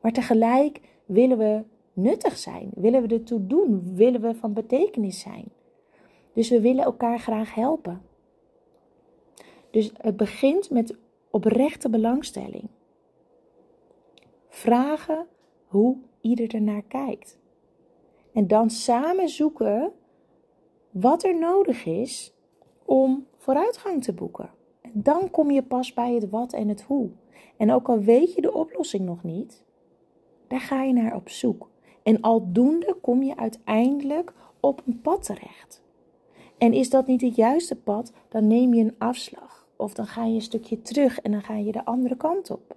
Maar 0.00 0.12
tegelijk 0.12 0.80
willen 1.04 1.38
we 1.38 1.62
nuttig 1.92 2.36
zijn. 2.36 2.70
Willen 2.74 3.08
we 3.08 3.14
ertoe 3.14 3.46
doen. 3.46 3.94
Willen 3.94 4.20
we 4.20 4.34
van 4.34 4.52
betekenis 4.52 5.20
zijn. 5.20 5.44
Dus 6.32 6.50
we 6.50 6.60
willen 6.60 6.84
elkaar 6.84 7.18
graag 7.18 7.54
helpen. 7.54 8.02
Dus 9.70 9.92
het 9.96 10.16
begint 10.16 10.70
met 10.70 10.96
oprechte 11.36 11.90
belangstelling. 11.90 12.68
Vragen 14.48 15.26
hoe 15.66 15.96
ieder 16.20 16.54
ernaar 16.54 16.82
kijkt. 16.82 17.38
En 18.32 18.46
dan 18.46 18.70
samen 18.70 19.28
zoeken 19.28 19.92
wat 20.90 21.24
er 21.24 21.38
nodig 21.38 21.84
is 21.84 22.34
om 22.84 23.26
vooruitgang 23.36 24.04
te 24.04 24.12
boeken. 24.12 24.50
dan 24.92 25.30
kom 25.30 25.50
je 25.50 25.62
pas 25.62 25.94
bij 25.94 26.14
het 26.14 26.30
wat 26.30 26.52
en 26.52 26.68
het 26.68 26.82
hoe. 26.82 27.10
En 27.56 27.72
ook 27.72 27.88
al 27.88 27.98
weet 27.98 28.34
je 28.34 28.40
de 28.40 28.52
oplossing 28.52 29.04
nog 29.04 29.22
niet, 29.22 29.64
daar 30.46 30.60
ga 30.60 30.82
je 30.82 30.92
naar 30.92 31.14
op 31.14 31.28
zoek. 31.28 31.70
En 32.02 32.20
aldoende 32.20 32.96
kom 33.00 33.22
je 33.22 33.36
uiteindelijk 33.36 34.32
op 34.60 34.82
een 34.86 35.00
pad 35.00 35.22
terecht. 35.22 35.82
En 36.58 36.72
is 36.72 36.90
dat 36.90 37.06
niet 37.06 37.20
het 37.20 37.36
juiste 37.36 37.76
pad, 37.76 38.12
dan 38.28 38.46
neem 38.46 38.74
je 38.74 38.84
een 38.84 38.94
afslag. 38.98 39.65
Of 39.76 39.94
dan 39.94 40.06
ga 40.06 40.24
je 40.24 40.34
een 40.34 40.42
stukje 40.42 40.82
terug 40.82 41.20
en 41.20 41.30
dan 41.30 41.42
ga 41.42 41.56
je 41.56 41.72
de 41.72 41.84
andere 41.84 42.16
kant 42.16 42.50
op. 42.50 42.76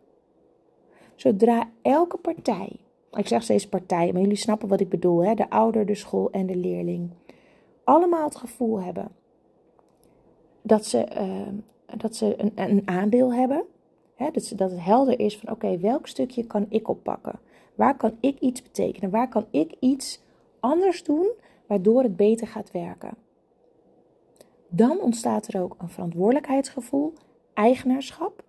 Zodra 1.16 1.70
elke 1.82 2.18
partij, 2.18 2.76
ik 3.12 3.28
zeg 3.28 3.44
steeds 3.44 3.68
partij, 3.68 4.12
maar 4.12 4.22
jullie 4.22 4.38
snappen 4.38 4.68
wat 4.68 4.80
ik 4.80 4.90
bedoel, 4.90 5.24
hè? 5.24 5.34
de 5.34 5.50
ouder, 5.50 5.86
de 5.86 5.96
school 5.96 6.32
en 6.32 6.46
de 6.46 6.56
leerling, 6.56 7.10
allemaal 7.84 8.24
het 8.24 8.36
gevoel 8.36 8.82
hebben 8.82 9.12
dat 10.62 10.86
ze, 10.86 11.08
uh, 11.18 11.98
dat 11.98 12.16
ze 12.16 12.42
een, 12.42 12.52
een 12.56 12.82
aandeel 12.86 13.34
hebben. 13.34 13.64
Hè? 14.16 14.32
Dat, 14.32 14.54
dat 14.56 14.72
het 14.72 14.84
helder 14.84 15.20
is 15.20 15.38
van 15.38 15.52
oké, 15.52 15.78
welk 15.78 16.08
stukje 16.08 16.44
kan 16.44 16.66
ik 16.70 16.88
oppakken? 16.88 17.40
Waar 17.76 17.98
kan 17.98 18.18
ik 18.20 18.40
iets 18.40 18.62
betekenen? 18.62 19.10
Waar 19.10 19.30
kan 19.30 19.46
ik 19.52 19.76
iets 19.80 20.22
anders 20.60 21.04
doen 21.04 21.32
waardoor 21.66 22.04
het 22.04 22.16
beter 22.16 22.48
gaat 22.48 22.72
werken? 22.72 23.14
Dan 24.70 25.00
ontstaat 25.00 25.54
er 25.54 25.62
ook 25.62 25.76
een 25.78 25.90
verantwoordelijkheidsgevoel, 25.90 27.14
eigenaarschap 27.54 28.44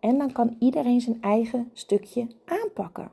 en 0.00 0.18
dan 0.18 0.32
kan 0.32 0.56
iedereen 0.58 1.00
zijn 1.00 1.22
eigen 1.22 1.70
stukje 1.72 2.26
aanpakken. 2.44 3.10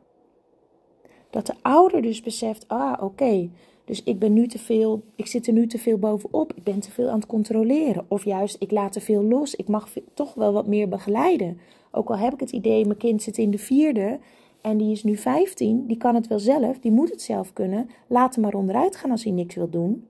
Dat 1.30 1.46
de 1.46 1.54
ouder 1.62 2.02
dus 2.02 2.22
beseft, 2.22 2.68
ah 2.68 3.04
oké, 3.04 3.50
dus 3.86 4.04
ik 4.04 4.20
ben 4.20 4.34
nu 4.34 4.48
te 4.48 4.60
veel, 4.60 5.04
ik 5.16 5.28
zit 5.28 5.48
er 5.48 5.54
nu 5.54 5.68
te 5.68 5.78
veel 5.78 5.98
bovenop, 5.98 6.54
ik 6.54 6.64
ben 6.64 6.80
te 6.80 6.92
veel 6.92 7.10
aan 7.10 7.20
het 7.20 7.26
controleren. 7.26 8.06
Of 8.08 8.26
juist, 8.26 8.56
ik 8.60 8.72
laat 8.72 8.92
te 8.92 9.02
veel 9.02 9.24
los, 9.24 9.56
ik 9.56 9.68
mag 9.68 9.90
toch 10.14 10.34
wel 10.34 10.54
wat 10.54 10.68
meer 10.68 10.90
begeleiden. 10.90 11.60
Ook 11.92 12.10
al 12.10 12.18
heb 12.18 12.34
ik 12.34 12.40
het 12.40 12.52
idee, 12.52 12.86
mijn 12.86 12.98
kind 12.98 13.22
zit 13.22 13.38
in 13.38 13.52
de 13.52 13.58
vierde 13.58 14.20
en 14.62 14.78
die 14.78 14.92
is 14.92 15.04
nu 15.04 15.18
15, 15.18 15.88
die 15.88 15.98
kan 15.98 16.16
het 16.16 16.28
wel 16.28 16.40
zelf, 16.40 16.80
die 16.80 16.92
moet 16.92 17.10
het 17.10 17.22
zelf 17.22 17.54
kunnen. 17.54 17.90
Laat 18.08 18.36
hem 18.36 18.44
maar 18.44 18.54
onderuit 18.54 18.96
gaan 18.96 19.12
als 19.12 19.24
hij 19.24 19.34
niks 19.34 19.56
wil 19.56 19.70
doen. 19.70 20.08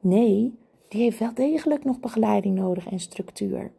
Nee, 0.00 0.54
die 0.92 1.02
heeft 1.02 1.18
wel 1.18 1.34
degelijk 1.34 1.84
nog 1.84 2.00
begeleiding 2.00 2.54
nodig 2.54 2.88
en 2.88 3.00
structuur 3.00 3.72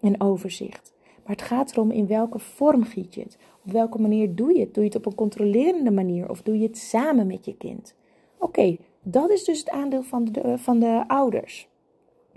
en 0.00 0.20
overzicht. 0.20 0.92
Maar 1.02 1.36
het 1.36 1.42
gaat 1.42 1.70
erom 1.70 1.90
in 1.90 2.06
welke 2.06 2.38
vorm 2.38 2.84
giet 2.84 3.14
je 3.14 3.20
het. 3.20 3.38
Op 3.64 3.72
welke 3.72 4.00
manier 4.00 4.34
doe 4.34 4.54
je 4.54 4.60
het? 4.60 4.74
Doe 4.74 4.82
je 4.82 4.88
het 4.88 4.98
op 4.98 5.06
een 5.06 5.14
controlerende 5.14 5.90
manier 5.90 6.30
of 6.30 6.42
doe 6.42 6.58
je 6.58 6.66
het 6.66 6.78
samen 6.78 7.26
met 7.26 7.44
je 7.44 7.56
kind? 7.56 7.94
Oké, 8.38 8.76
dat 9.02 9.30
is 9.30 9.44
dus 9.44 9.58
het 9.58 9.70
aandeel 9.70 10.02
van 10.02 10.24
de, 10.24 10.58
van 10.58 10.78
de 10.78 11.04
ouders. 11.06 11.68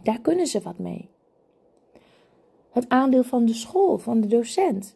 Daar 0.03 0.21
kunnen 0.21 0.47
ze 0.47 0.61
wat 0.61 0.77
mee. 0.77 1.09
Het 2.71 2.89
aandeel 2.89 3.23
van 3.23 3.45
de 3.45 3.53
school, 3.53 3.97
van 3.97 4.21
de 4.21 4.27
docent. 4.27 4.95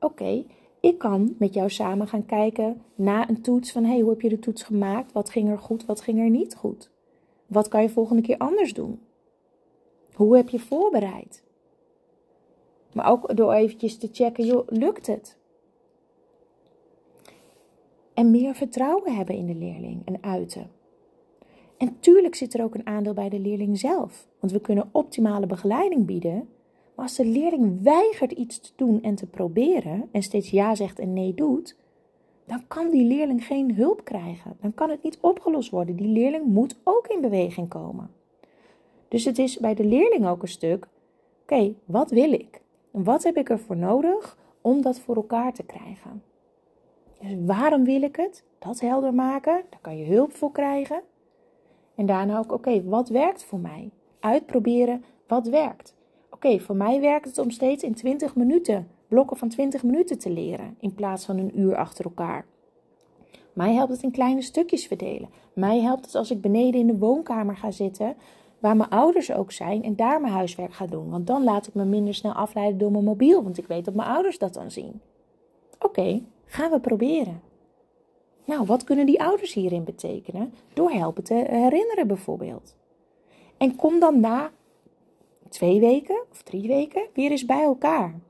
Oké, 0.00 0.44
ik 0.80 0.98
kan 0.98 1.34
met 1.38 1.54
jou 1.54 1.70
samen 1.70 2.08
gaan 2.08 2.26
kijken 2.26 2.82
na 2.94 3.28
een 3.28 3.42
toets 3.42 3.72
van 3.72 3.84
hey, 3.84 4.00
hoe 4.00 4.10
heb 4.10 4.20
je 4.20 4.28
de 4.28 4.38
toets 4.38 4.62
gemaakt? 4.62 5.12
Wat 5.12 5.30
ging 5.30 5.48
er 5.48 5.58
goed, 5.58 5.86
wat 5.86 6.00
ging 6.00 6.18
er 6.18 6.30
niet 6.30 6.54
goed? 6.54 6.92
Wat 7.46 7.68
kan 7.68 7.82
je 7.82 7.88
volgende 7.88 8.22
keer 8.22 8.38
anders 8.38 8.74
doen? 8.74 9.00
Hoe 10.14 10.36
heb 10.36 10.48
je 10.48 10.58
voorbereid? 10.58 11.42
Maar 12.92 13.10
ook 13.10 13.36
door 13.36 13.52
eventjes 13.52 13.98
te 13.98 14.08
checken, 14.12 14.46
joh, 14.46 14.68
lukt 14.68 15.06
het? 15.06 15.38
En 18.14 18.30
meer 18.30 18.54
vertrouwen 18.54 19.14
hebben 19.14 19.36
in 19.36 19.46
de 19.46 19.54
leerling 19.54 20.02
en 20.04 20.22
uiten. 20.22 20.70
En 21.76 21.96
tuurlijk 22.00 22.34
zit 22.34 22.54
er 22.54 22.62
ook 22.62 22.74
een 22.74 22.86
aandeel 22.86 23.14
bij 23.14 23.28
de 23.28 23.38
leerling 23.38 23.78
zelf. 23.78 24.28
Want 24.40 24.52
we 24.52 24.60
kunnen 24.60 24.88
optimale 24.92 25.46
begeleiding 25.46 26.06
bieden. 26.06 26.48
Maar 26.94 27.04
als 27.04 27.16
de 27.16 27.26
leerling 27.26 27.82
weigert 27.82 28.32
iets 28.32 28.60
te 28.60 28.72
doen 28.76 29.02
en 29.02 29.14
te 29.14 29.26
proberen 29.26 30.08
en 30.12 30.22
steeds 30.22 30.50
ja 30.50 30.74
zegt 30.74 30.98
en 30.98 31.12
nee 31.12 31.34
doet, 31.34 31.76
dan 32.44 32.66
kan 32.68 32.90
die 32.90 33.04
leerling 33.04 33.44
geen 33.44 33.74
hulp 33.74 34.04
krijgen. 34.04 34.56
Dan 34.60 34.74
kan 34.74 34.90
het 34.90 35.02
niet 35.02 35.18
opgelost 35.20 35.70
worden. 35.70 35.96
Die 35.96 36.08
leerling 36.08 36.44
moet 36.44 36.76
ook 36.84 37.06
in 37.06 37.20
beweging 37.20 37.68
komen. 37.68 38.10
Dus 39.08 39.24
het 39.24 39.38
is 39.38 39.58
bij 39.58 39.74
de 39.74 39.84
leerling 39.84 40.26
ook 40.26 40.42
een 40.42 40.48
stuk: 40.48 40.86
oké, 41.42 41.74
wat 41.84 42.10
wil 42.10 42.32
ik? 42.32 42.60
En 42.92 43.04
wat 43.04 43.22
heb 43.22 43.36
ik 43.36 43.50
ervoor 43.50 43.76
nodig 43.76 44.38
om 44.60 44.82
dat 44.82 45.00
voor 45.00 45.16
elkaar 45.16 45.52
te 45.52 45.62
krijgen? 45.62 46.22
Dus 47.20 47.36
waarom 47.46 47.84
wil 47.84 48.02
ik 48.02 48.16
het? 48.16 48.44
Dat 48.58 48.80
helder 48.80 49.14
maken. 49.14 49.62
Daar 49.70 49.80
kan 49.80 49.98
je 49.98 50.14
hulp 50.14 50.32
voor 50.32 50.52
krijgen. 50.52 51.02
En 51.94 52.06
daarna 52.06 52.38
ook: 52.38 52.52
oké, 52.52 52.84
wat 52.84 53.08
werkt 53.08 53.44
voor 53.44 53.58
mij? 53.60 53.90
Uitproberen 54.20 55.04
wat 55.26 55.46
werkt. 55.46 55.94
Oké, 56.30 56.60
voor 56.60 56.76
mij 56.76 57.00
werkt 57.00 57.26
het 57.26 57.38
om 57.38 57.50
steeds 57.50 57.82
in 57.82 57.94
20 57.94 58.36
minuten 58.36 58.88
blokken 59.14 59.36
van 59.36 59.48
20 59.48 59.82
minuten 59.82 60.18
te 60.18 60.30
leren 60.30 60.76
in 60.80 60.94
plaats 60.94 61.24
van 61.24 61.38
een 61.38 61.60
uur 61.60 61.76
achter 61.76 62.04
elkaar. 62.04 62.46
Mij 63.52 63.74
helpt 63.74 63.92
het 63.92 64.02
in 64.02 64.10
kleine 64.10 64.42
stukjes 64.42 64.86
verdelen. 64.86 65.28
Mij 65.52 65.80
helpt 65.80 66.04
het 66.04 66.14
als 66.14 66.30
ik 66.30 66.40
beneden 66.40 66.80
in 66.80 66.86
de 66.86 66.98
woonkamer 66.98 67.56
ga 67.56 67.70
zitten, 67.70 68.16
waar 68.58 68.76
mijn 68.76 68.90
ouders 68.90 69.32
ook 69.32 69.52
zijn, 69.52 69.82
en 69.82 69.96
daar 69.96 70.20
mijn 70.20 70.32
huiswerk 70.32 70.72
ga 70.72 70.86
doen. 70.86 71.10
Want 71.10 71.26
dan 71.26 71.44
laat 71.44 71.66
ik 71.66 71.74
me 71.74 71.84
minder 71.84 72.14
snel 72.14 72.32
afleiden 72.32 72.78
door 72.78 72.90
mijn 72.90 73.04
mobiel, 73.04 73.42
want 73.42 73.58
ik 73.58 73.66
weet 73.66 73.84
dat 73.84 73.94
mijn 73.94 74.08
ouders 74.08 74.38
dat 74.38 74.54
dan 74.54 74.70
zien. 74.70 75.00
Oké, 75.78 76.22
gaan 76.44 76.70
we 76.70 76.80
proberen. 76.80 77.40
Nou, 78.44 78.66
wat 78.66 78.84
kunnen 78.84 79.06
die 79.06 79.22
ouders 79.22 79.54
hierin 79.54 79.84
betekenen? 79.84 80.54
Door 80.72 80.90
helpen 80.90 81.24
te 81.24 81.34
herinneren 81.34 82.06
bijvoorbeeld. 82.06 82.76
En 83.56 83.76
kom 83.76 84.00
dan 84.00 84.20
na 84.20 84.50
twee 85.48 85.80
weken 85.80 86.22
of 86.30 86.42
drie 86.42 86.68
weken 86.68 87.08
weer 87.12 87.30
eens 87.30 87.46
bij 87.46 87.62
elkaar. 87.62 88.20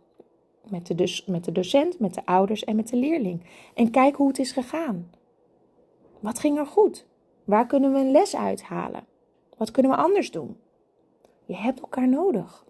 Met 0.69 0.87
de, 0.87 0.95
dus, 0.95 1.25
met 1.25 1.45
de 1.45 1.53
docent, 1.53 1.99
met 1.99 2.15
de 2.15 2.27
ouders 2.27 2.65
en 2.65 2.77
met 2.77 2.89
de 2.89 2.97
leerling. 2.97 3.41
En 3.75 3.91
kijk 3.91 4.17
hoe 4.17 4.29
het 4.29 4.39
is 4.39 4.53
gegaan. 4.53 5.11
Wat 6.21 6.39
ging 6.39 6.59
er 6.59 6.67
goed? 6.67 7.07
Waar 7.45 7.67
kunnen 7.67 7.93
we 7.93 7.99
een 7.99 8.11
les 8.11 8.37
uithalen? 8.37 9.05
Wat 9.57 9.71
kunnen 9.71 9.93
we 9.93 9.99
anders 9.99 10.31
doen? 10.31 10.57
Je 11.45 11.57
hebt 11.57 11.81
elkaar 11.81 12.09
nodig. 12.09 12.65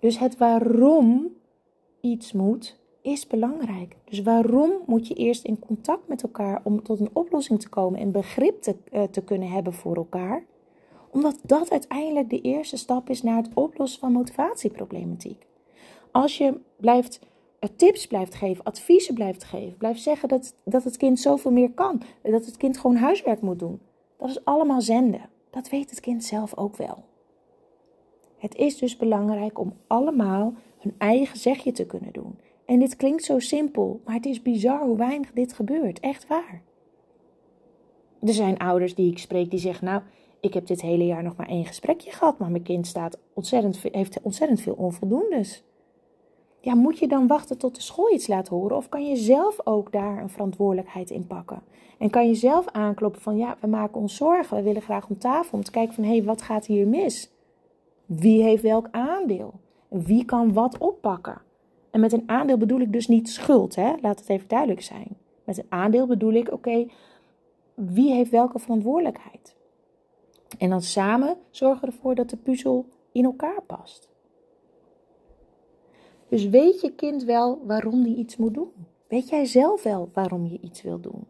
Dus 0.00 0.18
het 0.18 0.36
waarom 0.36 1.34
iets 2.00 2.32
moet, 2.32 2.78
is 3.02 3.26
belangrijk. 3.26 3.96
Dus 4.04 4.22
waarom 4.22 4.72
moet 4.86 5.08
je 5.08 5.14
eerst 5.14 5.44
in 5.44 5.58
contact 5.58 6.08
met 6.08 6.22
elkaar 6.22 6.60
om 6.64 6.82
tot 6.82 7.00
een 7.00 7.10
oplossing 7.12 7.60
te 7.60 7.68
komen 7.68 8.00
en 8.00 8.12
begrip 8.12 8.62
te, 8.62 8.76
uh, 8.92 9.02
te 9.02 9.22
kunnen 9.22 9.48
hebben 9.48 9.72
voor 9.72 9.96
elkaar? 9.96 10.44
Omdat 11.10 11.38
dat 11.42 11.70
uiteindelijk 11.70 12.30
de 12.30 12.40
eerste 12.40 12.76
stap 12.76 13.10
is 13.10 13.22
naar 13.22 13.36
het 13.36 13.54
oplossen 13.54 14.00
van 14.00 14.12
motivatieproblematiek 14.12 15.46
als 16.16 16.38
je 16.38 16.60
blijft 16.76 17.20
eh, 17.58 17.70
tips 17.76 18.06
blijft 18.06 18.34
geven, 18.34 18.64
adviezen 18.64 19.14
blijft 19.14 19.44
geven, 19.44 19.76
blijft 19.76 20.00
zeggen 20.00 20.28
dat, 20.28 20.54
dat 20.64 20.84
het 20.84 20.96
kind 20.96 21.20
zoveel 21.20 21.50
meer 21.50 21.72
kan, 21.72 22.02
dat 22.22 22.46
het 22.46 22.56
kind 22.56 22.78
gewoon 22.78 22.96
huiswerk 22.96 23.40
moet 23.40 23.58
doen. 23.58 23.80
Dat 24.16 24.28
is 24.28 24.44
allemaal 24.44 24.80
zenden. 24.80 25.28
Dat 25.50 25.68
weet 25.68 25.90
het 25.90 26.00
kind 26.00 26.24
zelf 26.24 26.56
ook 26.56 26.76
wel. 26.76 27.04
Het 28.36 28.54
is 28.54 28.78
dus 28.78 28.96
belangrijk 28.96 29.58
om 29.58 29.72
allemaal 29.86 30.54
hun 30.78 30.94
eigen 30.98 31.38
zegje 31.38 31.72
te 31.72 31.86
kunnen 31.86 32.12
doen. 32.12 32.38
En 32.64 32.78
dit 32.78 32.96
klinkt 32.96 33.24
zo 33.24 33.38
simpel, 33.38 34.00
maar 34.04 34.14
het 34.14 34.26
is 34.26 34.42
bizar 34.42 34.84
hoe 34.84 34.96
weinig 34.96 35.32
dit 35.32 35.52
gebeurt. 35.52 36.00
Echt 36.00 36.26
waar. 36.26 36.62
Er 38.20 38.34
zijn 38.34 38.58
ouders 38.58 38.94
die 38.94 39.10
ik 39.10 39.18
spreek 39.18 39.50
die 39.50 39.58
zeggen: 39.58 39.84
Nou, 39.84 40.02
ik 40.40 40.54
heb 40.54 40.66
dit 40.66 40.80
hele 40.80 41.06
jaar 41.06 41.22
nog 41.22 41.36
maar 41.36 41.48
één 41.48 41.64
gesprekje 41.64 42.10
gehad, 42.10 42.38
maar 42.38 42.50
mijn 42.50 42.62
kind 42.62 42.86
staat 42.86 43.18
ontzettend, 43.34 43.82
heeft 43.82 44.20
ontzettend 44.22 44.60
veel 44.60 44.74
onvoldoendes 44.74 45.65
ja, 46.66 46.74
moet 46.74 46.98
je 46.98 47.08
dan 47.08 47.26
wachten 47.26 47.58
tot 47.58 47.74
de 47.74 47.80
school 47.80 48.12
iets 48.12 48.26
laat 48.26 48.48
horen? 48.48 48.76
Of 48.76 48.88
kan 48.88 49.08
je 49.08 49.16
zelf 49.16 49.60
ook 49.64 49.92
daar 49.92 50.22
een 50.22 50.30
verantwoordelijkheid 50.30 51.10
in 51.10 51.26
pakken? 51.26 51.62
En 51.98 52.10
kan 52.10 52.28
je 52.28 52.34
zelf 52.34 52.66
aankloppen 52.68 53.20
van 53.20 53.36
ja, 53.36 53.56
we 53.60 53.66
maken 53.66 54.00
ons 54.00 54.16
zorgen, 54.16 54.56
we 54.56 54.62
willen 54.62 54.82
graag 54.82 55.08
om 55.08 55.18
tafel 55.18 55.58
om 55.58 55.64
te 55.64 55.70
kijken 55.70 55.94
van 55.94 56.04
hé, 56.04 56.10
hey, 56.10 56.24
wat 56.24 56.42
gaat 56.42 56.66
hier 56.66 56.86
mis? 56.86 57.30
Wie 58.06 58.42
heeft 58.42 58.62
welk 58.62 58.88
aandeel? 58.90 59.54
Wie 59.88 60.24
kan 60.24 60.52
wat 60.52 60.78
oppakken? 60.78 61.42
En 61.90 62.00
met 62.00 62.12
een 62.12 62.22
aandeel 62.26 62.58
bedoel 62.58 62.80
ik 62.80 62.92
dus 62.92 63.08
niet 63.08 63.28
schuld, 63.28 63.74
hè? 63.74 63.92
laat 64.00 64.18
het 64.20 64.28
even 64.28 64.48
duidelijk 64.48 64.82
zijn. 64.82 65.16
Met 65.44 65.58
een 65.58 65.66
aandeel 65.68 66.06
bedoel 66.06 66.32
ik, 66.32 66.52
oké, 66.52 66.86
wie 67.74 68.12
heeft 68.12 68.30
welke 68.30 68.58
verantwoordelijkheid? 68.58 69.56
En 70.58 70.70
dan 70.70 70.82
samen 70.82 71.36
zorgen 71.50 71.80
we 71.80 71.86
ervoor 71.86 72.14
dat 72.14 72.30
de 72.30 72.36
puzzel 72.36 72.86
in 73.12 73.24
elkaar 73.24 73.62
past. 73.66 74.08
Dus 76.28 76.48
weet 76.48 76.80
je 76.80 76.92
kind 76.92 77.24
wel 77.24 77.60
waarom 77.66 78.02
die 78.02 78.16
iets 78.16 78.36
moet 78.36 78.54
doen? 78.54 78.72
Weet 79.08 79.28
jij 79.28 79.44
zelf 79.44 79.82
wel 79.82 80.10
waarom 80.12 80.46
je 80.46 80.58
iets 80.60 80.82
wil 80.82 81.00
doen? 81.00 81.26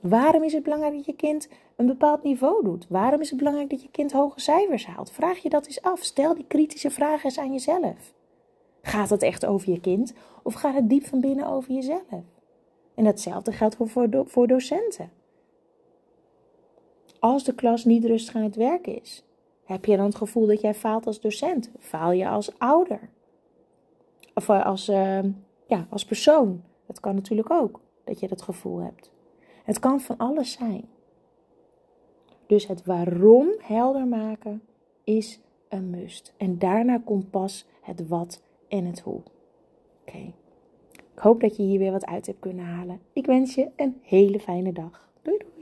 Waarom 0.00 0.42
is 0.42 0.52
het 0.52 0.62
belangrijk 0.62 0.94
dat 0.94 1.04
je 1.04 1.16
kind 1.16 1.48
een 1.76 1.86
bepaald 1.86 2.22
niveau 2.22 2.64
doet? 2.64 2.86
Waarom 2.88 3.20
is 3.20 3.28
het 3.28 3.38
belangrijk 3.38 3.70
dat 3.70 3.82
je 3.82 3.90
kind 3.90 4.12
hoge 4.12 4.40
cijfers 4.40 4.86
haalt? 4.86 5.10
Vraag 5.10 5.38
je 5.38 5.48
dat 5.48 5.66
eens 5.66 5.82
af. 5.82 6.02
Stel 6.02 6.34
die 6.34 6.44
kritische 6.48 6.90
vragen 6.90 7.24
eens 7.24 7.38
aan 7.38 7.52
jezelf. 7.52 8.14
Gaat 8.82 9.10
het 9.10 9.22
echt 9.22 9.46
over 9.46 9.70
je 9.70 9.80
kind 9.80 10.12
of 10.42 10.54
gaat 10.54 10.74
het 10.74 10.88
diep 10.88 11.04
van 11.04 11.20
binnen 11.20 11.46
over 11.46 11.72
jezelf? 11.72 12.22
En 12.94 13.04
datzelfde 13.04 13.52
geldt 13.52 13.76
voor, 13.78 14.08
voor 14.26 14.46
docenten. 14.46 15.10
Als 17.18 17.44
de 17.44 17.54
klas 17.54 17.84
niet 17.84 18.04
rustig 18.04 18.34
aan 18.34 18.42
het 18.42 18.56
werk 18.56 18.86
is, 18.86 19.22
Heb 19.64 19.84
je 19.84 19.96
dan 19.96 20.06
het 20.06 20.14
gevoel 20.14 20.46
dat 20.46 20.60
jij 20.60 20.74
faalt 20.74 21.06
als 21.06 21.20
docent? 21.20 21.70
Faal 21.78 22.12
je 22.12 22.28
als 22.28 22.58
ouder? 22.58 23.10
Of 24.38 24.48
eh, 24.48 24.66
als, 24.66 24.88
uh, 24.88 25.24
ja, 25.66 25.86
als 25.90 26.04
persoon? 26.04 26.62
Dat 26.86 27.00
kan 27.00 27.14
natuurlijk 27.14 27.50
ook, 27.50 27.80
dat 28.04 28.20
je 28.20 28.28
dat 28.28 28.42
gevoel 28.42 28.78
hebt. 28.78 29.10
Het 29.64 29.78
kan 29.78 30.00
van 30.00 30.16
alles 30.16 30.52
zijn. 30.52 30.88
Dus 32.46 32.66
het 32.66 32.84
waarom 32.84 33.48
helder 33.58 34.06
maken 34.06 34.62
is 35.04 35.40
een 35.68 35.90
must. 35.90 36.34
En 36.36 36.58
daarna 36.58 36.98
komt 37.04 37.30
pas 37.30 37.66
het 37.82 38.08
wat 38.08 38.42
en 38.68 38.84
het 38.84 39.00
hoe. 39.00 39.20
Oké. 40.06 40.32
Ik 40.92 41.18
hoop 41.18 41.40
dat 41.40 41.56
je 41.56 41.62
hier 41.62 41.78
weer 41.78 41.92
wat 41.92 42.06
uit 42.06 42.26
hebt 42.26 42.40
kunnen 42.40 42.64
halen. 42.64 43.00
Ik 43.12 43.26
wens 43.26 43.54
je 43.54 43.68
een 43.76 44.00
hele 44.02 44.40
fijne 44.40 44.72
dag. 44.72 45.08
Doei 45.22 45.38
doei. 45.38 45.57